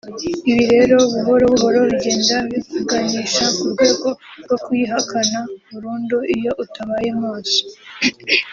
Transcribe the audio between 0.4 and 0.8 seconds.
ibi